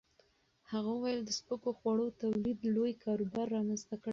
[0.71, 4.09] هغه وویل د سپکو خوړو تولید لوی کاروبار رامنځته کړی دی.